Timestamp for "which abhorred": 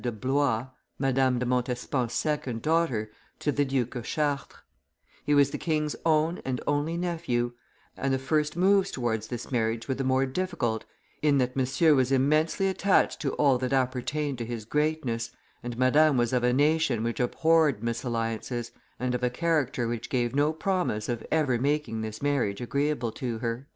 17.03-17.83